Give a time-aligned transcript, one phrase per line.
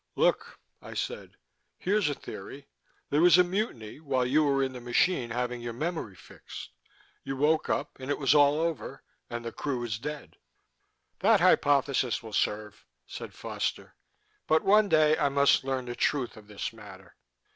[0.15, 1.37] "Look," I said.
[1.77, 2.65] "Here's a theory:
[3.11, 6.71] there was a mutiny, while you were in the machine having your memory fixed.
[7.23, 10.37] You woke up and it was all over and the crew was dead."
[11.19, 13.93] "That hypothesis will serve," said Foster.
[14.47, 17.15] "But one day I must learn the truth of this matter."